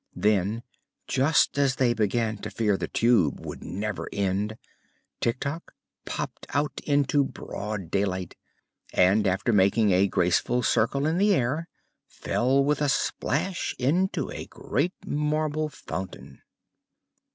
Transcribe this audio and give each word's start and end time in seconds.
Then, 0.15 0.63
just 1.07 1.59
as 1.59 1.75
they 1.75 1.93
began 1.93 2.39
to 2.39 2.49
fear 2.49 2.75
the 2.75 2.87
Tube 2.87 3.39
would 3.45 3.63
never 3.63 4.09
end, 4.11 4.57
Tik 5.19 5.39
Tok 5.41 5.73
popped 6.05 6.47
out 6.55 6.81
into 6.85 7.23
broad 7.23 7.91
daylight 7.91 8.33
and, 8.95 9.27
after 9.27 9.53
making 9.53 9.91
a 9.91 10.07
graceful 10.07 10.63
circle 10.63 11.05
in 11.05 11.19
the 11.19 11.35
air, 11.35 11.67
fell 12.07 12.63
with 12.63 12.81
a 12.81 12.89
splash 12.89 13.75
into 13.77 14.31
a 14.31 14.47
great 14.47 14.93
marble 15.05 15.69
fountain. 15.69 16.41